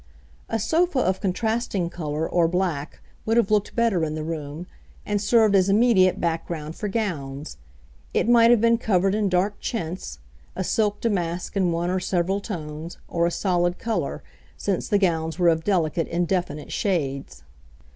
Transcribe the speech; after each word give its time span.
A 0.49 0.57
sofa 0.57 0.97
of 0.97 1.21
contrasting 1.21 1.87
colour, 1.91 2.27
or 2.27 2.47
black, 2.47 3.01
would 3.23 3.37
have 3.37 3.51
looked 3.51 3.75
better 3.75 4.03
in 4.03 4.15
the 4.15 4.23
room, 4.23 4.65
and 5.05 5.21
served 5.21 5.53
as 5.53 5.69
immediate 5.69 6.19
background 6.19 6.75
for 6.75 6.87
gowns. 6.87 7.57
It 8.11 8.27
might 8.27 8.49
have 8.49 8.59
been 8.59 8.79
covered 8.79 9.13
in 9.13 9.29
dark 9.29 9.59
chintz, 9.59 10.17
a 10.55 10.63
silk 10.63 11.01
damask 11.01 11.55
in 11.55 11.71
one 11.71 11.91
or 11.91 11.99
several 11.99 12.39
tones, 12.39 12.97
or 13.07 13.27
a 13.27 13.31
solid 13.31 13.77
colour, 13.77 14.23
since 14.57 14.87
the 14.87 14.97
gowns 14.97 15.37
were 15.37 15.49
of 15.49 15.63
delicate 15.63 16.07
indefinite 16.07 16.71
shades. 16.71 17.43